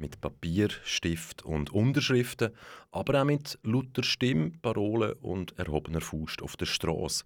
Mit 0.00 0.22
Papier, 0.22 0.70
Stift 0.82 1.44
und 1.44 1.74
Unterschriften, 1.74 2.52
aber 2.90 3.20
auch 3.20 3.26
mit 3.26 3.58
lauter 3.62 4.02
Stimme, 4.02 4.52
Parolen 4.62 5.12
und 5.20 5.58
erhobener 5.58 6.00
Faust 6.00 6.40
auf 6.40 6.56
der 6.56 6.64
Straße. 6.64 7.22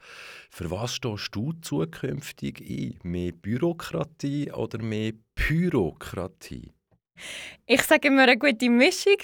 Für 0.50 0.72
was 0.72 0.97
stehst 0.97 1.36
du 1.36 1.52
zukünftig 1.62 2.61
ein? 2.61 2.98
Mehr 3.05 3.30
Bürokratie 3.30 4.50
oder 4.50 4.83
mehr 4.83 5.12
Pyrokratie? 5.36 6.72
Ich 7.64 7.83
sage 7.83 8.08
immer 8.08 8.22
eine 8.22 8.36
gute 8.36 8.69
Mischung. 8.69 9.19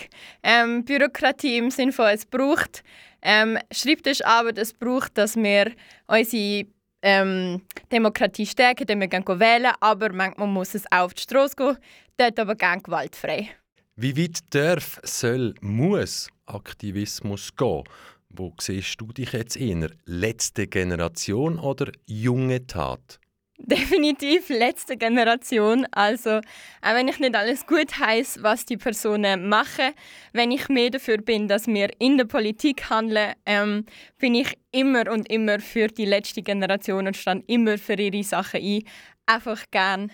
Ähm, 0.44 0.84
Bürokratie 0.84 1.58
im 1.58 1.72
Sinne 1.72 1.90
von, 1.90 2.06
es 2.06 2.26
braucht 2.26 2.84
ähm, 3.20 3.58
Schreibtischarbeit, 3.72 4.58
es 4.58 4.72
braucht, 4.72 5.18
dass 5.18 5.34
wir 5.34 5.72
unsere 6.06 6.66
ähm, 7.02 7.62
Demokratie 7.90 8.46
stärken, 8.46 8.86
dann 8.86 9.00
wir 9.00 9.08
gehen 9.08 9.24
wählen, 9.26 9.72
aber 9.80 10.12
manchmal 10.12 10.48
muss 10.48 10.74
es 10.74 10.84
auch 10.90 11.06
auf 11.06 11.14
die 11.14 11.22
Straße 11.22 11.56
gehen, 11.56 11.76
dort 12.16 12.38
aber 12.38 12.54
gerne 12.54 12.82
gewaltfrei. 12.82 13.50
Wie 13.96 14.16
weit 14.16 14.38
darf, 14.50 15.00
soll, 15.02 15.54
muss 15.60 16.28
Aktivismus 16.46 17.54
gehen? 17.54 17.84
Wo 18.28 18.54
siehst 18.60 19.00
du 19.00 19.12
dich 19.12 19.32
jetzt 19.32 19.56
eher? 19.56 19.90
Letzte 20.04 20.66
Generation 20.66 21.58
oder 21.58 21.90
junge 22.06 22.66
Tat? 22.66 23.18
Definitiv 23.66 24.48
letzte 24.48 24.96
Generation. 24.96 25.86
Also, 25.92 26.38
auch 26.38 26.94
wenn 26.94 27.08
ich 27.08 27.18
nicht 27.18 27.34
alles 27.34 27.66
gut 27.66 27.98
heiße, 27.98 28.42
was 28.42 28.64
die 28.64 28.76
Personen 28.76 29.48
machen, 29.48 29.92
wenn 30.32 30.50
ich 30.50 30.68
mehr 30.68 30.90
dafür 30.90 31.18
bin, 31.18 31.48
dass 31.48 31.66
wir 31.66 31.90
in 31.98 32.18
der 32.18 32.24
Politik 32.24 32.90
handeln, 32.90 33.34
ähm, 33.46 33.84
bin 34.18 34.34
ich 34.34 34.56
immer 34.72 35.10
und 35.10 35.30
immer 35.30 35.60
für 35.60 35.88
die 35.88 36.04
letzte 36.04 36.42
Generation 36.42 37.06
und 37.06 37.16
stand 37.16 37.48
immer 37.48 37.78
für 37.78 37.94
ihre 37.94 38.22
Sachen 38.22 38.60
ein. 38.60 38.82
Einfach 39.26 39.64
gern 39.70 40.10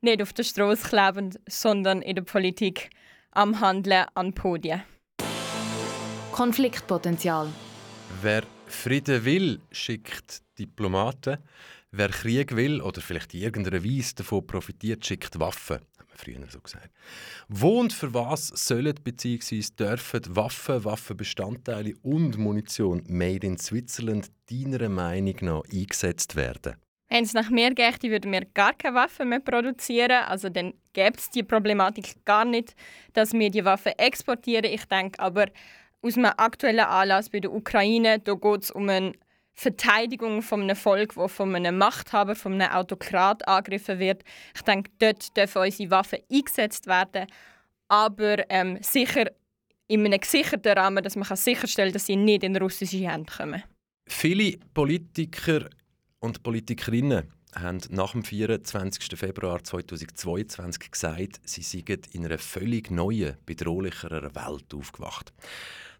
nicht 0.00 0.22
auf 0.22 0.32
der 0.32 0.44
Straße 0.44 0.88
kleben, 0.88 1.34
sondern 1.48 2.02
in 2.02 2.16
der 2.16 2.22
Politik 2.22 2.90
am 3.32 3.60
Handeln 3.60 4.06
an 4.14 4.32
Podien. 4.32 4.82
Konfliktpotenzial. 6.32 7.48
Wer 8.22 8.42
Frieden 8.66 9.24
will, 9.24 9.60
schickt 9.72 10.42
Diplomaten. 10.58 11.38
Wer 11.90 12.10
Krieg 12.10 12.54
will 12.54 12.82
oder 12.82 13.00
vielleicht 13.00 13.32
in 13.32 13.40
irgendeiner 13.40 13.82
Weise 13.82 14.16
davon 14.16 14.46
profitiert, 14.46 15.06
schickt 15.06 15.40
Waffen. 15.40 15.78
Hat 15.98 16.08
man 16.08 16.18
früher 16.18 16.50
so 16.50 16.60
gesagt. 16.60 16.90
Wo 17.48 17.80
und 17.80 17.94
für 17.94 18.12
was 18.12 18.48
sollen 18.48 18.94
bzw. 19.02 19.62
dürfen 19.78 20.36
Waffen, 20.36 20.84
Waffenbestandteile 20.84 21.94
und 22.02 22.36
Munition 22.36 23.04
made 23.08 23.46
in 23.46 23.56
Switzerland 23.56 24.30
deiner 24.50 24.90
Meinung 24.90 25.36
nach 25.40 25.62
eingesetzt 25.72 26.36
werden? 26.36 26.76
Wenn 27.08 27.24
es 27.24 27.32
nach 27.32 27.48
mir 27.48 27.72
geht, 27.74 28.02
würden 28.02 28.32
wir 28.32 28.44
gar 28.44 28.74
keine 28.74 28.96
Waffen 28.96 29.30
mehr 29.30 29.40
produzieren. 29.40 30.24
Also 30.26 30.50
dann 30.50 30.74
gäbe 30.92 31.16
es 31.16 31.30
die 31.30 31.42
Problematik 31.42 32.22
gar 32.26 32.44
nicht, 32.44 32.74
dass 33.14 33.32
wir 33.32 33.50
die 33.50 33.64
Waffen 33.64 33.92
exportieren. 33.96 34.66
Ich 34.66 34.84
denke 34.84 35.18
aber, 35.20 35.46
aus 36.02 36.18
einem 36.18 36.32
aktuellen 36.36 36.80
Anlass 36.80 37.30
bei 37.30 37.40
der 37.40 37.50
Ukraine, 37.50 38.18
da 38.18 38.34
geht 38.34 38.62
es 38.62 38.70
um 38.70 38.90
einen 38.90 39.14
Verteidigung 39.60 40.40
von 40.40 40.62
einem 40.62 40.76
Volk, 40.76 41.16
das 41.16 41.32
von 41.32 41.52
einem 41.52 41.78
Machthaber, 41.78 42.36
von 42.36 42.52
einem 42.52 42.70
Autokrat 42.70 43.48
angegriffen 43.48 43.98
wird. 43.98 44.22
Ich 44.54 44.62
denke, 44.62 44.88
dort 45.00 45.36
dürfen 45.36 45.62
unsere 45.62 45.90
Waffen 45.90 46.20
eingesetzt 46.30 46.86
werden, 46.86 47.26
aber 47.88 48.48
ähm, 48.50 48.78
sicher 48.82 49.24
in 49.88 50.06
einem 50.06 50.20
gesicherten 50.20 50.78
Rahmen, 50.78 51.02
dass 51.02 51.16
man 51.16 51.24
sicherstellen 51.36 51.88
kann, 51.88 51.94
dass 51.94 52.06
sie 52.06 52.14
nicht 52.14 52.44
in 52.44 52.56
russische 52.56 52.98
Hände 52.98 53.32
kommen. 53.36 53.64
Viele 54.06 54.58
Politiker 54.74 55.68
und 56.20 56.44
Politikerinnen 56.44 57.26
haben 57.52 57.80
nach 57.90 58.12
dem 58.12 58.22
24. 58.22 59.18
Februar 59.18 59.64
2022 59.64 60.88
gesagt, 60.88 61.40
sie 61.44 61.62
seien 61.62 62.02
in 62.12 62.24
einer 62.24 62.38
völlig 62.38 62.92
neuen, 62.92 63.36
bedrohlicheren 63.44 64.36
Welt 64.36 64.72
aufgewacht. 64.72 65.32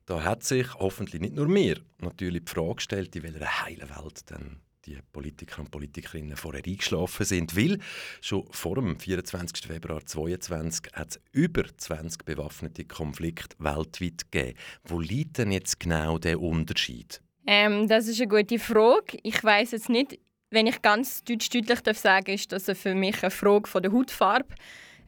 Da 0.08 0.24
hat 0.24 0.42
sich 0.42 0.72
hoffentlich 0.76 1.20
nicht 1.20 1.34
nur 1.34 1.48
mir 1.48 1.78
natürlich 1.98 2.46
die 2.46 2.50
Frage 2.50 2.76
gestellt, 2.76 3.14
in 3.14 3.24
welcher 3.24 3.66
heilen 3.66 3.90
Welt 3.90 4.30
denn 4.30 4.56
die 4.86 4.96
Politiker 5.12 5.60
und 5.60 5.70
Politikerinnen 5.70 6.34
vorher 6.34 6.64
eingeschlafen 6.64 7.26
sind. 7.26 7.54
Weil 7.54 7.78
schon 8.22 8.46
vor 8.50 8.76
dem 8.76 8.98
24. 8.98 9.66
Februar 9.66 10.00
2022 10.06 10.94
hat 10.94 11.10
es 11.10 11.20
über 11.32 11.64
20 11.76 12.24
bewaffnete 12.24 12.86
Konflikte 12.86 13.54
weltweit 13.58 14.32
gegeben. 14.32 14.58
Wo 14.84 14.98
liegt 14.98 15.36
denn 15.36 15.52
jetzt 15.52 15.78
genau 15.78 16.16
der 16.16 16.40
Unterschied? 16.40 17.20
Ähm, 17.46 17.86
das 17.86 18.08
ist 18.08 18.18
eine 18.18 18.28
gute 18.28 18.58
Frage. 18.58 19.18
Ich 19.22 19.44
weiß 19.44 19.72
jetzt 19.72 19.90
nicht, 19.90 20.18
wenn 20.48 20.66
ich 20.66 20.80
ganz 20.80 21.22
deutsch 21.22 21.50
deutlich 21.50 21.80
sagen 21.98 22.24
darf, 22.24 22.34
ist 22.34 22.50
das 22.50 22.78
für 22.78 22.94
mich 22.94 23.22
eine 23.22 23.30
Frage 23.30 23.68
von 23.68 23.82
der 23.82 23.92
Hautfarbe. 23.92 24.54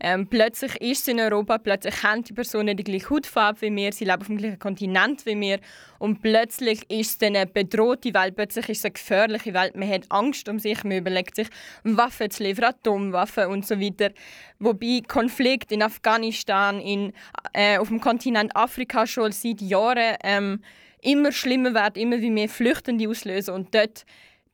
Ähm, 0.02 0.26
plötzlich 0.26 0.80
ist 0.80 1.02
es 1.02 1.08
in 1.08 1.20
Europa, 1.20 1.58
plötzlich 1.58 2.02
haben 2.02 2.24
die 2.24 2.32
Personen 2.32 2.76
die 2.76 2.84
gleiche 2.84 3.10
Hautfarbe 3.10 3.60
wie 3.60 3.76
wir, 3.76 3.92
sie 3.92 4.06
leben 4.06 4.20
auf 4.20 4.26
dem 4.28 4.38
gleichen 4.38 4.58
Kontinent 4.58 5.26
wie 5.26 5.38
wir. 5.38 5.60
Und 5.98 6.22
plötzlich 6.22 6.90
ist 6.90 7.22
es 7.22 7.26
eine 7.26 7.46
bedrohte 7.46 8.14
Welt, 8.14 8.34
plötzlich 8.34 8.70
ist 8.70 8.78
es 8.78 8.84
eine 8.86 8.92
gefährliche 8.92 9.52
Welt, 9.52 9.76
man 9.76 9.90
hat 9.90 10.06
Angst 10.08 10.48
um 10.48 10.58
sich, 10.58 10.82
man 10.84 10.96
überlegt 10.98 11.36
sich, 11.36 11.48
Waffen 11.84 12.30
zu 12.30 12.42
liefern, 12.42 12.64
Atomwaffen 12.64 13.46
und 13.48 13.66
so 13.66 13.78
weiter. 13.78 14.10
Wobei 14.58 15.02
Konflikt 15.06 15.70
in 15.70 15.82
Afghanistan, 15.82 16.80
in, 16.80 17.12
äh, 17.52 17.76
auf 17.76 17.88
dem 17.88 18.00
Kontinent 18.00 18.56
Afrika 18.56 19.06
schon 19.06 19.32
seit 19.32 19.60
Jahren 19.60 20.16
ähm, 20.24 20.62
immer 21.02 21.32
schlimmer 21.32 21.74
wird, 21.74 21.98
immer 21.98 22.20
wie 22.20 22.30
mehr 22.30 22.48
Flüchtende 22.48 23.08
auslösen. 23.08 23.54
Und 23.54 23.74
dort 23.74 24.04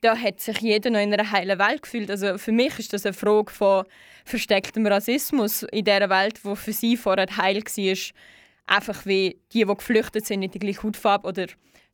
da 0.01 0.15
hat 0.15 0.39
sich 0.39 0.59
jeder 0.59 0.89
noch 0.89 0.99
in 0.99 1.13
einer 1.13 1.31
heilen 1.31 1.59
Welt 1.59 1.81
gefühlt. 1.81 2.09
Also 2.11 2.37
für 2.37 2.51
mich 2.51 2.77
ist 2.79 2.93
das 2.93 3.05
eine 3.05 3.13
Frage 3.13 3.51
von 3.51 3.85
verstecktem 4.25 4.85
Rassismus 4.85 5.63
in 5.63 5.85
dieser 5.85 6.09
Welt, 6.09 6.43
wo 6.43 6.55
für 6.55 6.73
sie 6.73 6.97
vorher 6.97 7.27
heil 7.37 7.63
war. 7.63 7.97
Einfach 8.67 9.05
wie 9.05 9.39
die, 9.53 9.65
die 9.65 9.75
geflüchtet 9.75 10.25
sind, 10.25 10.41
nicht 10.41 10.53
die 10.53 10.59
gleiche 10.59 10.83
Hautfarbe 10.83 11.27
oder 11.27 11.47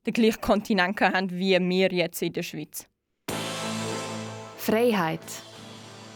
den 0.05 0.13
gleichen 0.13 0.41
Kontinent 0.41 0.99
haben 0.99 1.31
wie 1.31 1.57
wir 1.59 1.91
jetzt 1.91 2.21
in 2.21 2.33
der 2.33 2.43
Schweiz. 2.43 2.87
Freiheit. 4.57 5.19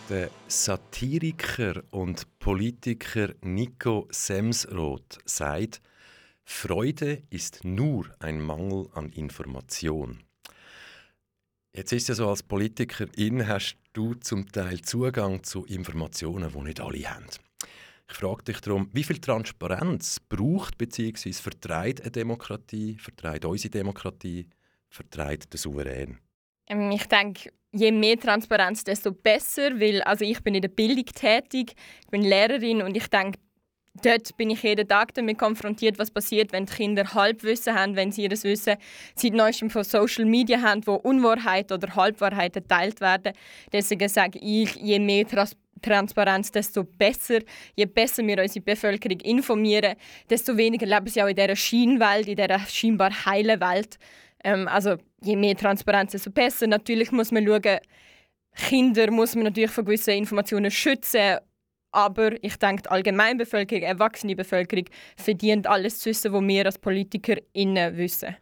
Der 0.09 0.29
Satiriker 0.47 1.83
und 1.91 2.39
Politiker 2.39 3.29
Nico 3.41 4.07
Semsroth 4.09 5.19
sagt, 5.25 5.81
Freude 6.45 7.23
ist 7.29 7.65
nur 7.65 8.05
ein 8.19 8.39
Mangel 8.39 8.87
an 8.93 9.09
Information. 9.09 10.26
Jetzt 11.77 11.93
ist 11.93 12.09
ja 12.09 12.15
so, 12.15 12.27
als 12.27 12.41
Politikerin 12.41 13.47
hast 13.47 13.77
du 13.93 14.15
zum 14.15 14.51
Teil 14.51 14.81
Zugang 14.81 15.43
zu 15.43 15.63
Informationen, 15.65 16.51
die 16.51 16.61
nicht 16.61 16.81
alle 16.81 17.07
haben. 17.07 17.27
Ich 18.09 18.15
frage 18.15 18.45
dich 18.45 18.61
darum, 18.61 18.89
wie 18.93 19.03
viel 19.03 19.19
Transparenz 19.19 20.19
braucht 20.19 20.79
bzw. 20.79 21.33
vertreibt 21.33 22.01
eine 22.01 22.09
Demokratie, 22.09 22.97
vertreibt 22.99 23.45
unsere 23.45 23.69
Demokratie, 23.69 24.49
vertreibt 24.89 25.53
der 25.53 25.59
Souverän? 25.59 26.17
Ähm, 26.65 26.89
ich 26.89 27.05
denke, 27.05 27.51
je 27.71 27.91
mehr 27.91 28.19
Transparenz, 28.19 28.83
desto 28.83 29.11
besser, 29.11 29.79
weil 29.79 30.01
also 30.01 30.25
ich 30.25 30.41
bin 30.41 30.55
in 30.55 30.63
der 30.63 30.69
Bildung 30.69 31.05
tätig, 31.05 31.75
ich 32.01 32.09
bin 32.09 32.23
Lehrerin 32.23 32.81
und 32.81 32.97
ich 32.97 33.07
denke, 33.07 33.37
dort 34.03 34.35
bin 34.37 34.49
ich 34.49 34.63
jeden 34.63 34.87
Tag 34.87 35.13
damit 35.13 35.37
konfrontiert, 35.37 35.99
was 35.99 36.11
passiert, 36.11 36.51
wenn 36.51 36.65
die 36.65 36.73
Kinder 36.73 37.13
Halbwissen 37.13 37.73
haben, 37.73 37.95
wenn 37.95 38.11
sie 38.11 38.23
ihr 38.23 38.31
Wissen 38.31 38.75
seit 39.15 39.33
neuestem 39.33 39.69
von 39.69 39.83
Social 39.83 40.25
Media 40.25 40.61
haben, 40.61 40.85
wo 40.85 40.95
Unwahrheit 40.95 41.71
oder 41.71 41.95
Halbwahrheiten 41.95 42.63
geteilt 42.63 43.01
werden. 43.01 43.33
Deswegen 43.71 44.09
sage 44.09 44.39
ich, 44.39 44.75
je 44.75 44.99
mehr 44.99 45.27
Trans 45.27 45.55
Transparenz, 45.81 46.51
desto 46.51 46.83
besser. 46.83 47.39
Je 47.75 47.85
besser 47.85 48.25
wir 48.25 48.41
unsere 48.41 48.65
Bevölkerung 48.65 49.19
informieren, 49.19 49.95
desto 50.27 50.57
weniger 50.57 50.87
leben 50.87 51.07
sie 51.07 51.21
auch 51.21 51.27
in 51.27 51.35
dieser 51.35 51.55
Scheinwelt, 51.55 52.27
in 52.27 52.35
dieser 52.35 52.59
scheinbar 52.59 53.11
heilen 53.25 53.59
Welt. 53.61 53.99
Ähm, 54.43 54.67
also 54.67 54.95
je 55.21 55.35
mehr 55.35 55.55
Transparenz, 55.55 56.13
desto 56.13 56.31
besser. 56.31 56.67
Natürlich 56.67 57.11
muss 57.11 57.31
man 57.31 57.45
schauen, 57.45 57.79
Kinder 58.55 59.11
muss 59.11 59.35
man 59.35 59.45
natürlich 59.45 59.71
von 59.71 59.85
gewissen 59.85 60.15
Informationen 60.15 60.71
schützen 60.71 61.37
aber 61.91 62.41
ich 62.43 62.57
denke, 62.57 62.83
die 62.83 62.89
Allgemeinbevölkerung, 62.89 63.81
die 63.81 63.87
erwachsene 63.87 64.35
Bevölkerung 64.35 64.85
verdient 65.15 65.67
alles 65.67 65.99
zu 65.99 66.09
wissen, 66.09 66.33
was 66.33 66.41
wir 66.43 66.65
als 66.65 66.77
PolitikerInnen 66.77 67.97
wissen. 67.97 68.35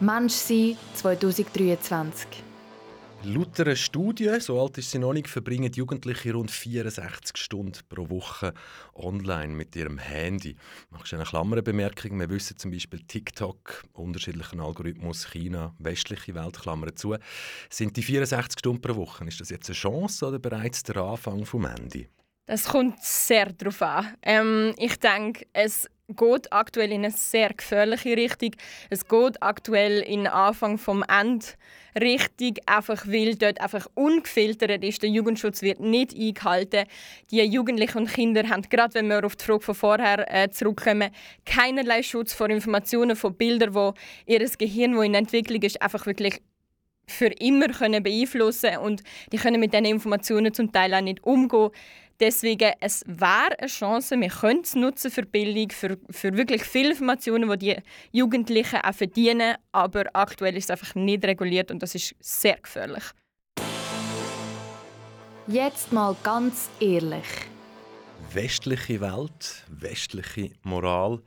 Mensch 0.00 0.32
sein 0.32 0.76
2023. 0.94 2.49
Laut 3.22 3.60
einer 3.60 3.76
Studie, 3.76 4.40
so 4.40 4.58
alt 4.58 4.78
ist 4.78 4.92
sie 4.92 4.98
noch 4.98 5.12
nicht, 5.12 5.28
verbringen 5.28 5.70
Jugendliche 5.70 6.32
rund 6.32 6.50
64 6.50 7.36
Stunden 7.36 7.78
pro 7.86 8.08
Woche 8.08 8.54
online 8.94 9.52
mit 9.52 9.76
ihrem 9.76 9.98
Handy. 9.98 10.56
Machst 10.88 11.12
du 11.12 11.16
eine 11.16 11.26
Klammerbemerkung? 11.26 12.18
Wir 12.18 12.30
wissen 12.30 12.56
zum 12.56 12.70
Beispiel 12.70 13.00
TikTok, 13.00 13.84
unterschiedlichen 13.92 14.60
Algorithmus, 14.60 15.30
China, 15.30 15.74
westliche 15.78 16.34
Welt, 16.34 16.58
Klammern 16.60 16.96
zu. 16.96 17.14
Sind 17.68 17.94
die 17.98 18.02
64 18.02 18.58
Stunden 18.58 18.80
pro 18.80 18.96
Woche, 18.96 19.26
ist 19.26 19.38
das 19.38 19.50
jetzt 19.50 19.68
eine 19.68 19.76
Chance 19.76 20.26
oder 20.26 20.38
bereits 20.38 20.82
der 20.82 20.96
Anfang 20.96 21.44
vom 21.44 21.66
Handy? 21.66 22.08
Das 22.46 22.64
kommt 22.64 23.02
sehr 23.02 23.52
darauf 23.52 23.82
an. 23.82 24.16
Ähm, 24.22 24.74
ich 24.78 24.98
denke, 24.98 25.46
es 25.52 25.88
geht 26.16 26.52
aktuell 26.52 26.92
in 26.92 27.04
eine 27.04 27.10
sehr 27.10 27.50
gefährliche 27.50 28.16
Richtung. 28.16 28.50
Es 28.88 29.06
geht 29.06 29.42
aktuell 29.42 30.00
in 30.00 30.26
Anfang 30.26 30.78
vom 30.78 31.02
End 31.02 31.56
Richtung, 31.98 32.54
einfach 32.66 33.06
weil 33.06 33.34
dort 33.34 33.60
einfach 33.60 33.86
ungefiltert 33.94 34.84
ist. 34.84 35.02
Der 35.02 35.10
Jugendschutz 35.10 35.62
wird 35.62 35.80
nicht 35.80 36.14
eingehalten. 36.14 36.84
Die 37.30 37.42
Jugendlichen 37.42 37.98
und 37.98 38.12
Kinder 38.12 38.48
haben, 38.48 38.62
gerade 38.62 38.94
wenn 38.94 39.08
wir 39.08 39.24
auf 39.24 39.36
die 39.36 39.44
Frage 39.44 39.62
von 39.62 39.74
vorher 39.74 40.32
äh, 40.32 40.50
zurückkommen, 40.50 41.10
keinerlei 41.44 42.02
Schutz 42.02 42.32
vor 42.32 42.48
Informationen, 42.48 43.16
von 43.16 43.34
Bildern, 43.34 43.74
wo 43.74 43.94
ihr 44.26 44.40
Gehirn, 44.58 44.96
wo 44.96 45.02
in 45.02 45.14
Entwicklung 45.14 45.62
ist, 45.62 45.80
einfach 45.80 46.06
wirklich 46.06 46.40
für 47.10 47.26
immer 47.26 47.68
können 47.68 48.02
beeinflussen 48.02 48.76
und 48.78 49.02
die 49.32 49.36
können 49.36 49.60
mit 49.60 49.72
diesen 49.72 49.86
Informationen 49.86 50.54
zum 50.54 50.72
Teil 50.72 50.94
auch 50.94 51.00
nicht 51.00 51.22
umgehen. 51.24 51.70
Deswegen, 52.20 52.74
es 52.80 53.02
wäre 53.06 53.58
eine 53.58 53.66
Chance, 53.66 54.20
wir 54.20 54.28
können 54.28 54.60
es 54.60 54.74
nutzen 54.74 55.10
für 55.10 55.22
Bildung, 55.22 55.70
für, 55.70 55.96
für 56.10 56.36
wirklich 56.36 56.64
viele 56.64 56.90
Informationen, 56.90 57.48
die 57.58 57.76
die 57.76 57.82
Jugendlichen 58.12 58.80
auch 58.82 58.92
verdienen, 58.92 59.56
aber 59.72 60.04
aktuell 60.12 60.54
ist 60.54 60.64
es 60.64 60.70
einfach 60.70 60.94
nicht 60.94 61.24
reguliert 61.24 61.70
und 61.70 61.82
das 61.82 61.94
ist 61.94 62.14
sehr 62.20 62.58
gefährlich. 62.58 63.04
Jetzt 65.46 65.92
mal 65.92 66.14
ganz 66.22 66.68
ehrlich. 66.78 67.24
Westliche 68.34 69.00
Welt, 69.00 69.64
westliche 69.68 70.50
Moral, 70.62 71.22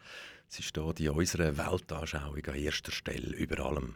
sie 0.47 0.61
steht 0.61 0.99
in 0.99 1.09
unserer 1.09 1.57
Weltanschauung 1.57 2.45
an 2.45 2.55
erster 2.55 2.91
Stelle 2.91 3.35
über 3.35 3.65
allem 3.65 3.95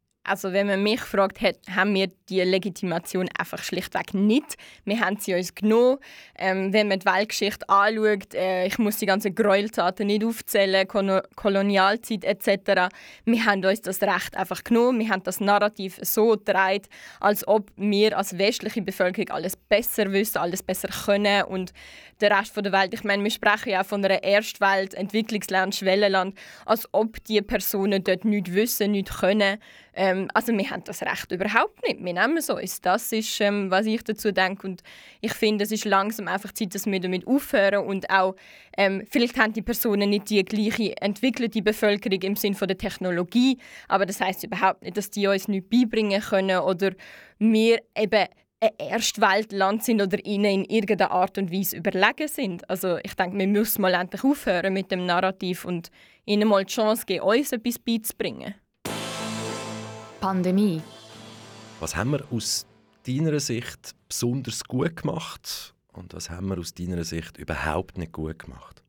Also 0.23 0.53
wenn 0.53 0.67
man 0.67 0.83
mich 0.83 1.01
fragt, 1.01 1.39
haben 1.41 1.95
wir 1.95 2.11
die 2.29 2.41
Legitimation 2.41 3.27
einfach 3.39 3.63
schlichtweg 3.63 4.13
nicht. 4.13 4.55
Wir 4.85 4.99
haben 4.99 5.17
sie 5.17 5.33
uns 5.33 5.55
genommen. 5.55 5.97
Ähm, 6.37 6.71
wenn 6.71 6.87
man 6.87 6.99
die 6.99 7.07
Weltgeschichte 7.07 7.67
anschaut, 7.67 8.35
äh, 8.35 8.67
ich 8.67 8.77
muss 8.77 8.97
die 8.97 9.07
ganzen 9.07 9.33
Gräueltaten 9.33 10.05
nicht 10.05 10.23
aufzählen, 10.23 10.87
Kon 10.87 11.21
Kolonialzeit 11.35 12.23
etc. 12.23 12.93
Wir 13.25 13.45
haben 13.45 13.65
uns 13.65 13.81
das 13.81 14.01
Recht 14.03 14.37
einfach 14.37 14.63
genommen. 14.63 14.99
Wir 14.99 15.09
haben 15.09 15.23
das 15.23 15.39
Narrativ 15.39 15.97
so 16.03 16.31
gedreht, 16.37 16.87
als 17.19 17.47
ob 17.47 17.71
wir 17.75 18.15
als 18.15 18.37
westliche 18.37 18.83
Bevölkerung 18.83 19.29
alles 19.29 19.55
besser 19.55 20.11
wissen, 20.11 20.37
alles 20.37 20.61
besser 20.61 20.89
können 20.89 21.45
und 21.45 21.73
der 22.21 22.37
Rest 22.37 22.55
der 22.55 22.71
Welt. 22.71 22.93
Ich 22.93 23.03
meine, 23.03 23.23
wir 23.23 23.31
sprechen 23.31 23.69
ja 23.69 23.83
von 23.83 24.05
einer 24.05 24.23
Erstwelt, 24.23 24.93
Entwicklungsland, 24.93 25.75
Schwellenland, 25.75 26.37
als 26.65 26.87
ob 26.91 27.23
die 27.25 27.41
Personen 27.41 28.03
dort 28.03 28.23
nichts 28.23 28.53
wissen, 28.53 28.91
nichts 28.91 29.17
können. 29.17 29.57
Ähm, 29.93 30.29
also 30.33 30.53
wir 30.53 30.69
haben 30.69 30.83
das 30.85 31.01
Recht 31.01 31.31
überhaupt 31.31 31.83
nicht. 31.83 32.03
Wir 32.03 32.13
nehmen 32.13 32.41
so 32.41 32.57
ist. 32.57 32.85
Das 32.85 33.11
ist, 33.11 33.41
ähm, 33.41 33.69
was 33.69 33.85
ich 33.85 34.03
dazu 34.03 34.31
denke. 34.31 34.67
Und 34.67 34.83
ich 35.19 35.33
finde, 35.33 35.63
es 35.63 35.71
ist 35.71 35.85
langsam 35.85 36.27
einfach 36.27 36.51
Zeit, 36.53 36.73
dass 36.75 36.85
wir 36.85 36.99
damit 36.99 37.27
aufhören 37.27 37.85
und 37.85 38.09
auch 38.09 38.35
ähm, 38.77 39.05
vielleicht 39.09 39.37
haben 39.37 39.53
die 39.53 39.61
Personen 39.61 40.09
nicht 40.09 40.29
die 40.29 40.43
gleiche 40.45 40.95
entwickelte 41.01 41.61
Bevölkerung 41.61 42.21
im 42.21 42.35
Sinne 42.35 42.55
der 42.55 42.77
Technologie, 42.77 43.57
aber 43.87 44.05
das 44.05 44.21
heißt 44.21 44.43
überhaupt 44.43 44.83
nicht, 44.83 44.95
dass 44.95 45.09
die 45.09 45.27
uns 45.27 45.47
nichts 45.47 45.69
beibringen 45.69 46.21
können 46.21 46.59
oder 46.59 46.91
wir 47.39 47.79
eben 47.97 48.27
ein 48.61 48.69
Erstweltland 48.77 49.83
sind 49.83 50.01
oder 50.01 50.23
ihnen 50.23 50.63
in 50.63 50.65
irgendeiner 50.65 51.11
Art 51.11 51.37
und 51.37 51.51
Weise 51.51 51.77
überlegen 51.77 52.27
sind. 52.27 52.69
Also 52.69 52.97
ich 53.03 53.15
denke, 53.15 53.37
wir 53.37 53.47
müssen 53.47 53.81
mal 53.81 53.93
endlich 53.93 54.23
aufhören 54.23 54.73
mit 54.73 54.91
dem 54.91 55.05
Narrativ 55.05 55.65
und 55.65 55.89
ihnen 56.25 56.47
mal 56.47 56.63
die 56.63 56.71
Chance 56.71 57.05
geben, 57.05 57.25
uns 57.25 57.51
etwas 57.51 57.79
beizubringen. 57.79 58.53
Pandemie. 60.21 60.83
Was 61.79 61.95
haben 61.95 62.11
wir 62.11 62.23
aus 62.31 62.67
deiner 63.07 63.39
Sicht 63.39 63.95
besonders 64.07 64.63
gut 64.63 64.97
gemacht 64.97 65.73
und 65.93 66.13
was 66.13 66.29
haben 66.29 66.47
wir 66.47 66.59
aus 66.59 66.75
deiner 66.75 67.03
Sicht 67.03 67.37
überhaupt 67.37 67.97
nicht 67.97 68.11
gut 68.11 68.37
gemacht? 68.37 68.80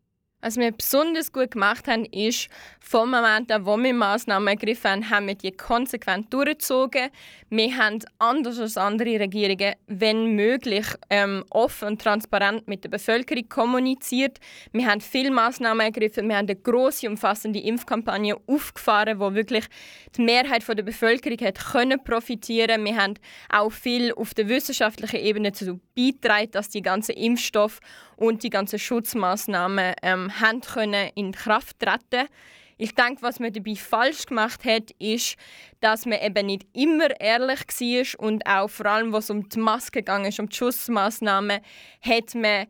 Was 0.45 0.57
wir 0.57 0.73
besonders 0.73 1.33
gut 1.33 1.53
gemacht 1.53 1.87
haben, 1.87 2.05
ist, 2.07 2.49
vom 2.81 3.13
Moment 3.13 3.53
an, 3.53 3.65
wo 3.65 3.77
wir 3.77 3.95
Massnahmen 3.95 4.49
ergriffen 4.49 4.91
haben, 4.91 5.09
haben 5.09 5.27
wir 5.29 5.37
die 5.37 5.53
konsequent 5.53 6.35
durchgezogen. 6.35 7.11
Wir 7.49 7.77
haben 7.77 8.01
anders 8.19 8.59
als 8.59 8.77
andere 8.77 9.21
Regierungen, 9.21 9.75
wenn 9.87 10.35
möglich, 10.35 10.87
ähm, 11.11 11.45
offen 11.51 11.89
und 11.89 12.03
transparent 12.03 12.67
mit 12.67 12.83
der 12.83 12.89
Bevölkerung 12.89 13.49
kommuniziert. 13.49 14.39
Wir 14.73 14.87
haben 14.89 15.01
viele 15.01 15.31
Massnahmen 15.31 15.81
ergriffen. 15.81 16.29
Wir 16.29 16.37
haben 16.37 16.49
eine 16.49 16.57
große, 16.57 17.09
umfassende 17.09 17.61
Impfkampagne 17.61 18.37
aufgefahren, 18.49 19.21
wo 19.21 19.35
wirklich 19.35 19.67
die 20.17 20.23
Mehrheit 20.23 20.67
der 20.67 20.83
Bevölkerung 20.83 21.39
hat 21.39 21.61
können 21.73 22.03
profitieren. 22.03 22.85
Wir 22.85 22.97
haben 22.97 23.15
auch 23.49 23.71
viel 23.71 24.13
auf 24.15 24.35
der 24.35 24.49
wissenschaftlichen 24.49 25.21
Ebene 25.21 25.53
dazu 25.53 25.79
beitragen, 25.95 26.51
dass 26.51 26.69
die 26.69 26.83
ganzen 26.83 27.13
Impfstoffe 27.13 27.79
und 28.17 28.43
die 28.43 28.51
ganzen 28.51 28.79
Schutzmaßnahmen 28.79 29.95
ähm, 30.03 30.32
haben 30.41 30.61
können 30.61 31.11
in 31.15 31.33
Kraft 31.33 31.79
treten. 31.79 32.29
Ich 32.79 32.95
denke, 32.95 33.23
was 33.23 33.39
man 33.39 33.53
dabei 33.53 33.77
falsch 33.77 34.27
gemacht 34.27 34.65
hat, 34.65 34.91
ist, 34.99 35.37
dass 35.81 36.05
man 36.05 36.21
eben 36.21 36.47
nicht 36.47 36.67
immer 36.73 37.21
ehrlich 37.21 37.61
war 37.61 38.21
und 38.25 38.47
auch 38.47 38.69
vor 38.69 38.87
allem, 38.87 39.13
was 39.13 39.31
um 39.31 39.49
die 39.49 39.59
Maske 39.59 40.03
ging, 40.03 40.33
um 40.39 40.49
die 40.49 40.57
Schutzmaßnahmen, 40.57 41.61
hat 42.01 42.35
man 42.35 42.67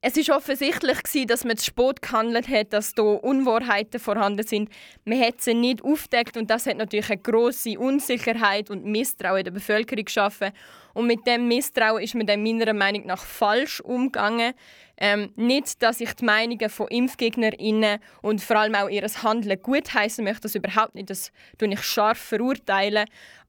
es 0.00 0.16
ist 0.16 0.30
offensichtlich 0.30 1.02
gewesen, 1.02 1.26
dass 1.26 1.44
man 1.44 1.56
zu 1.56 1.66
spät 1.66 2.02
gehandelt 2.02 2.48
hat, 2.48 2.72
dass 2.72 2.94
da 2.94 3.02
Unwahrheiten 3.02 3.98
vorhanden 3.98 4.46
sind. 4.46 4.70
Man 5.04 5.20
hat 5.20 5.40
sie 5.40 5.54
nicht 5.54 5.82
aufdeckt 5.82 6.36
und 6.36 6.48
das 6.50 6.66
hat 6.66 6.76
natürlich 6.76 7.10
eine 7.10 7.20
große 7.20 7.76
Unsicherheit 7.78 8.70
und 8.70 8.84
Misstrauen 8.84 9.38
in 9.38 9.44
der 9.44 9.50
Bevölkerung 9.50 10.04
geschaffen. 10.04 10.52
Und 10.94 11.08
mit 11.08 11.26
dem 11.26 11.48
Misstrauen 11.48 12.02
ist 12.02 12.14
man 12.14 12.26
dann 12.26 12.44
meiner 12.44 12.72
Meinung 12.74 13.06
nach 13.06 13.24
falsch 13.24 13.80
umgegangen. 13.80 14.54
Ähm, 14.98 15.32
nicht, 15.34 15.82
dass 15.82 16.00
ich 16.00 16.12
die 16.14 16.24
Meinungen 16.24 16.70
von 16.70 16.88
ImpfgegnerInnen 16.88 17.98
und 18.22 18.40
vor 18.40 18.56
allem 18.56 18.76
auch 18.76 18.88
ihr 18.88 19.02
Handeln 19.02 19.60
gutheißen 19.60 20.24
möchte, 20.24 20.42
das 20.42 20.54
überhaupt 20.54 20.94
nicht. 20.94 21.10
Das 21.10 21.32
tue 21.56 21.72
ich 21.72 21.82
scharf 21.82 22.18
verurteilen. 22.18 23.06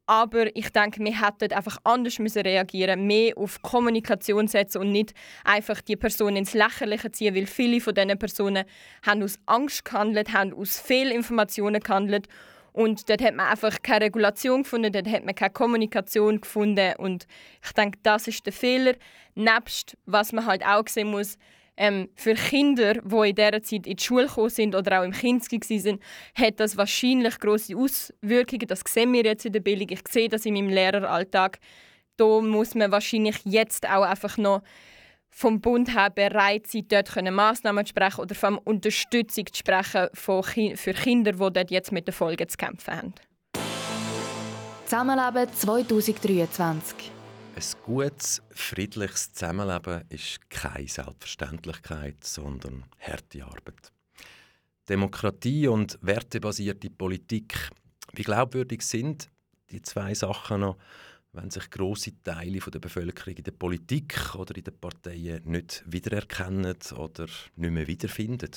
Aber 0.09 0.47
ich 0.55 0.71
denke, 0.71 1.03
wir 1.03 1.21
hätten 1.21 1.53
einfach 1.53 1.77
anders 1.83 2.17
müssen 2.17 2.41
reagieren, 2.41 3.05
mehr 3.05 3.37
auf 3.37 3.61
Kommunikation 3.61 4.47
setzen 4.47 4.79
und 4.79 4.91
nicht 4.91 5.13
einfach 5.43 5.81
die 5.81 5.95
Person 5.95 6.35
ins 6.35 6.55
Lächerliche 6.55 7.11
ziehen, 7.11 7.35
weil 7.35 7.45
viele 7.45 7.79
von 7.79 7.93
diesen 7.93 8.17
Personen 8.17 8.65
haben 9.05 9.21
aus 9.21 9.37
Angst 9.45 9.85
gehandelt, 9.85 10.33
haben 10.33 10.51
aus 10.55 10.79
Fehlinformationen 10.79 11.79
gehandelt 11.79 12.27
und 12.73 13.07
dort 13.07 13.21
hat 13.21 13.35
man 13.35 13.51
einfach 13.51 13.83
keine 13.83 14.05
Regulation 14.05 14.63
gefunden, 14.63 14.91
dort 14.91 15.07
hat 15.07 15.25
man 15.25 15.35
keine 15.35 15.51
Kommunikation 15.51 16.41
gefunden 16.41 16.95
und 16.97 17.27
ich 17.63 17.71
denke, 17.73 17.99
das 18.01 18.27
ist 18.27 18.43
der 18.47 18.53
Fehler. 18.53 18.95
Nebst, 19.35 19.95
was 20.07 20.31
man 20.31 20.47
halt 20.47 20.65
auch 20.65 20.87
sehen 20.87 21.11
muss, 21.11 21.37
Ähm, 21.81 22.09
für 22.15 22.33
Kinder, 22.33 22.95
die 22.95 23.29
in 23.29 23.35
dieser 23.35 23.63
Zeit 23.63 23.87
in 23.87 23.95
die 23.95 24.03
Schule 24.03 24.27
gekommen 24.27 24.49
sind 24.49 24.75
oder 24.75 24.99
auch 24.99 25.05
im 25.05 25.13
Kinski 25.13 25.61
waren, 25.61 25.99
hat 26.35 26.59
das 26.59 26.75
wahrscheinlich 26.75 27.39
große 27.39 27.73
Auswirkungen. 27.77 28.67
Das 28.67 28.81
sehen 28.85 29.13
wir 29.13 29.23
jetzt 29.23 29.45
in 29.45 29.53
der 29.53 29.61
Bildung. 29.61 29.87
Ich 29.89 30.01
sehe 30.09 30.27
das 30.27 30.45
in 30.45 30.55
meinem 30.55 30.67
Lehreralltag. 30.67 31.59
Da 32.17 32.41
muss 32.41 32.75
man 32.75 32.91
wahrscheinlich 32.91 33.37
jetzt 33.45 33.89
auch 33.89 34.03
einfach 34.03 34.37
noch 34.37 34.61
vom 35.29 35.61
Bund 35.61 35.95
her 35.95 36.09
bereit 36.09 36.67
sein, 36.67 36.85
dort 36.89 37.15
Massnahmen 37.31 37.85
zu 37.85 37.91
sprechen 37.91 38.19
oder 38.19 38.35
allem 38.43 38.57
Unterstützung 38.57 39.45
zu 39.45 39.59
sprechen 39.59 40.09
für 40.13 40.93
Kinder, 40.93 41.31
die 41.31 41.37
dort 41.37 41.71
jetzt 41.71 41.93
mit 41.93 42.07
den 42.07 42.13
Folgen 42.13 42.49
zu 42.49 42.57
kämpfen 42.57 42.93
haben. 42.93 43.13
Zusammenleben 44.83 45.47
2023 45.53 47.18
ein 47.59 47.83
gutes, 47.83 48.41
friedliches 48.51 49.33
Zusammenleben 49.33 50.03
ist 50.09 50.49
keine 50.49 50.87
Selbstverständlichkeit, 50.87 52.23
sondern 52.23 52.85
harte 52.99 53.43
Arbeit. 53.43 53.91
Demokratie 54.87 55.67
und 55.67 55.99
wertebasierte 56.01 56.89
Politik, 56.89 57.69
wie 58.13 58.23
glaubwürdig 58.23 58.81
sind 58.81 59.29
die 59.71 59.81
zwei 59.81 60.13
Sachen 60.13 60.61
noch, 60.61 60.77
wenn 61.33 61.51
sich 61.51 61.69
große 61.69 62.23
Teile 62.23 62.59
der 62.59 62.79
Bevölkerung 62.79 63.35
in 63.35 63.43
der 63.43 63.51
Politik 63.51 64.35
oder 64.35 64.55
in 64.55 64.63
den 64.63 64.79
Parteien 64.79 65.43
nicht 65.43 65.83
wiedererkennen 65.85 66.77
oder 66.97 67.25
nicht 67.55 67.71
mehr 67.71 67.87
wiederfinden? 67.87 68.51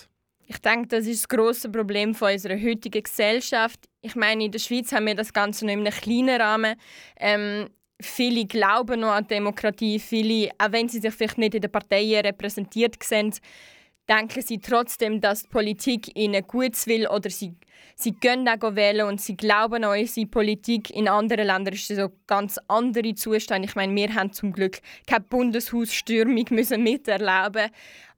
Ich 0.47 0.59
denke, 0.59 0.89
das 0.89 1.07
ist 1.07 1.25
das 1.25 1.29
große 1.29 1.71
Problem 1.71 2.15
von 2.15 2.33
unserer 2.33 2.61
heutigen 2.61 3.03
Gesellschaft. 3.03 3.89
Ich 4.01 4.15
meine, 4.15 4.45
in 4.45 4.53
der 4.53 4.59
Schweiz 4.59 4.93
haben 4.93 5.07
wir 5.07 5.15
das 5.15 5.33
Ganze 5.33 5.67
noch 5.67 5.73
in 5.73 5.81
einem 5.81 5.93
kleinen 5.93 6.41
Rahmen. 6.41 6.77
Ähm, 7.17 7.69
viele 8.03 8.45
glauben 8.47 9.01
noch 9.01 9.13
an 9.13 9.27
Demokratie, 9.27 9.99
viele, 9.99 10.51
auch 10.59 10.73
wenn 10.73 10.89
sie 10.89 11.01
sich 11.01 11.15
vielleicht 11.15 11.39
nicht 11.39 11.55
in 11.55 11.61
den 11.61 11.71
Parteien 11.71 12.25
repräsentiert 12.25 13.03
sehen, 13.03 13.35
denken 14.09 14.43
sie 14.43 14.59
trotzdem, 14.59 15.21
dass 15.21 15.45
die 15.45 15.49
Politik 15.49 16.17
ihnen 16.17 16.43
gut 16.47 16.87
will 16.87 17.07
oder 17.07 17.31
sie, 17.31 17.55
sie 17.95 18.13
gehen 18.13 18.49
auch 18.49 18.75
wählen 18.75 19.07
und 19.07 19.21
sie 19.21 19.37
glauben 19.37 19.85
an 19.85 19.99
unsere 19.99 20.27
Politik. 20.27 20.91
In 20.91 21.09
anderen 21.09 21.47
Ländern 21.47 21.75
ist 21.75 21.91
es 21.91 21.97
so 21.99 22.11
ganz 22.27 22.59
andere 22.69 23.15
Zustände. 23.15 23.69
Ich 23.69 23.75
meine, 23.75 23.95
wir 23.95 24.15
haben 24.15 24.33
zum 24.33 24.53
Glück 24.53 24.81
keine 25.07 25.25
Bundeshausstürmung 25.25 26.47
müssen 26.51 26.83
miterleben 26.83 27.71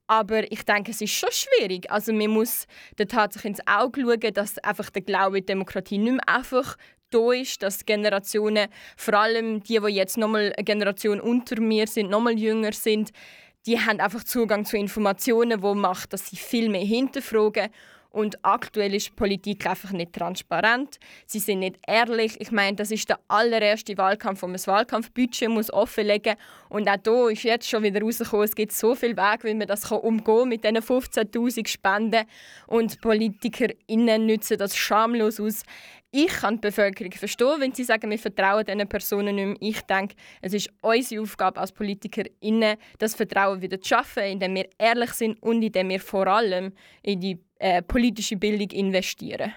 aber 0.06 0.50
ich 0.52 0.64
denke, 0.64 0.90
es 0.90 1.00
ist 1.00 1.12
schon 1.12 1.30
schwierig. 1.32 1.90
Also 1.90 2.12
man 2.12 2.30
muss 2.30 2.66
der 2.98 3.08
Tatsache 3.08 3.48
ins 3.48 3.66
Auge 3.66 4.02
schauen, 4.02 4.34
dass 4.34 4.58
einfach 4.58 4.90
der 4.90 5.02
Glaube 5.02 5.38
in 5.38 5.46
Demokratie 5.46 5.98
nicht 5.98 6.12
mehr 6.12 6.28
einfach 6.28 6.76
da 7.14 7.32
ist, 7.32 7.62
dass 7.62 7.86
Generationen, 7.86 8.68
vor 8.96 9.14
allem 9.14 9.62
die, 9.62 9.78
die 9.78 9.94
jetzt 9.94 10.18
nochmal 10.18 10.52
eine 10.56 10.64
Generation 10.64 11.20
unter 11.20 11.60
mir 11.60 11.86
sind, 11.86 12.10
nochmal 12.10 12.38
jünger 12.38 12.72
sind, 12.72 13.10
die 13.66 13.80
haben 13.80 14.00
einfach 14.00 14.24
Zugang 14.24 14.64
zu 14.64 14.76
Informationen, 14.76 15.62
wo 15.62 15.74
macht, 15.74 16.12
dass 16.12 16.28
sie 16.28 16.36
viel 16.36 16.68
mehr 16.68 16.84
hinterfragen. 16.84 17.70
Und 18.14 18.38
aktuell 18.44 18.94
ist 18.94 19.08
die 19.08 19.12
Politik 19.14 19.66
einfach 19.66 19.90
nicht 19.90 20.12
transparent. 20.12 21.00
Sie 21.26 21.40
sind 21.40 21.58
nicht 21.58 21.80
ehrlich. 21.84 22.40
Ich 22.40 22.52
meine, 22.52 22.76
das 22.76 22.92
ist 22.92 23.08
der 23.08 23.18
allererste 23.26 23.98
Wahlkampf, 23.98 24.42
wo 24.42 24.46
man 24.46 24.52
das 24.52 24.68
Wahlkampfbudget 24.68 25.48
muss 25.48 25.72
offenlegen 25.72 26.36
muss. 26.68 26.84
Und 26.84 26.88
auch 26.88 27.02
hier 27.02 27.30
ist 27.30 27.42
jetzt 27.42 27.68
schon 27.68 27.82
wieder 27.82 28.00
rausgekommen, 28.00 28.44
es 28.44 28.54
gibt 28.54 28.70
so 28.70 28.94
viele 28.94 29.16
Wege, 29.16 29.48
wie 29.48 29.54
man 29.54 29.66
das 29.66 29.90
umgehen 29.90 30.22
kann 30.24 30.48
mit 30.48 30.62
diesen 30.62 30.76
15'000 30.76 31.66
Spenden. 31.66 32.24
Und 32.68 33.00
PolitikerInnen 33.00 34.26
nutzen 34.26 34.58
das 34.58 34.76
schamlos 34.76 35.40
aus 35.40 35.64
ich 36.16 36.28
kann 36.28 36.54
die 36.54 36.60
Bevölkerung 36.60 37.10
verstehen, 37.10 37.56
wenn 37.58 37.72
sie 37.72 37.82
sagen, 37.82 38.08
wir 38.08 38.20
vertrauen 38.20 38.64
diesen 38.64 38.88
Personen 38.88 39.34
nicht 39.34 39.46
mehr. 39.46 39.56
Ich 39.60 39.80
denke, 39.80 40.14
es 40.40 40.54
ist 40.54 40.70
unsere 40.80 41.22
Aufgabe 41.22 41.60
als 41.60 41.72
PolitikerInnen, 41.72 42.76
das 43.00 43.16
Vertrauen 43.16 43.60
wieder 43.60 43.80
zu 43.80 43.88
schaffen, 43.88 44.22
indem 44.22 44.54
wir 44.54 44.68
ehrlich 44.78 45.10
sind 45.10 45.42
und 45.42 45.60
indem 45.60 45.88
wir 45.88 45.98
vor 45.98 46.28
allem 46.28 46.72
in 47.02 47.20
die 47.20 47.40
äh, 47.58 47.82
politische 47.82 48.36
Bildung 48.36 48.70
investieren. 48.70 49.52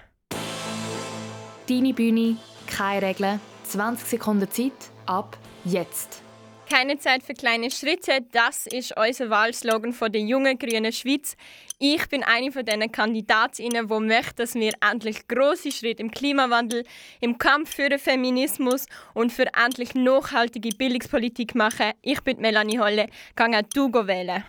Deine 1.68 1.94
Bühne, 1.94 2.38
keine 2.68 3.08
Regeln, 3.08 3.40
20 3.64 4.08
Sekunden 4.08 4.50
Zeit, 4.50 4.72
ab 5.06 5.38
jetzt. 5.66 6.22
Keine 6.70 6.98
Zeit 6.98 7.24
für 7.24 7.34
kleine 7.34 7.72
Schritte, 7.72 8.26
das 8.34 8.68
ist 8.68 8.94
unser 8.98 9.30
Wahlslogan 9.30 9.94
von 9.94 10.12
der 10.12 10.22
jungen 10.22 10.60
grünen 10.60 10.92
Schweiz. 10.92 11.38
Ich 11.80 12.10
bin 12.10 12.24
eine 12.24 12.52
von 12.52 12.66
den 12.66 12.92
Kandidatinnen, 12.92 13.88
die 13.88 14.00
möchte, 14.00 14.36
dass 14.36 14.54
wir 14.56 14.74
endlich 14.82 15.28
große 15.30 15.72
Schritte 15.72 16.04
im 16.04 16.12
Klimawandel, 16.12 16.84
im 17.22 17.38
Kampf 17.38 17.76
für 17.76 17.88
den 17.88 18.00
Feminismus 18.00 18.86
und 19.14 19.32
für 19.32 19.46
endlich 19.54 19.96
nachhaltige 19.96 20.70
Bildungspolitik 20.76 21.56
machen. 21.56 21.94
Ich 22.02 22.22
bin 22.22 22.42
Melanie 22.42 22.80
Holle, 22.80 23.08
kann 23.36 23.56
auch 23.56 23.62
du 23.74 23.90
wählen. 23.94 24.44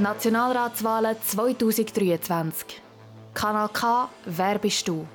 Nationalratswahlen 0.00 1.16
2023. 1.22 2.82
Kanal 3.34 3.68
K, 3.68 4.08
wer 4.24 4.58
bist 4.58 4.88
du? 4.88 5.06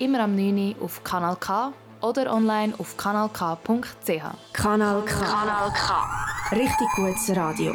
immer 0.00 0.20
am 0.20 0.34
9 0.34 0.74
Uhr 0.78 0.84
auf 0.84 1.04
Kanal 1.04 1.36
K 1.36 1.72
oder 2.00 2.32
online 2.32 2.72
auf 2.78 2.96
kanalk.ch. 2.96 4.22
Kanal 4.52 5.02
K. 5.04 5.24
Kanal 5.24 5.70
K. 5.72 6.56
Richtig 6.56 6.88
gutes 6.96 7.36
Radio. 7.36 7.74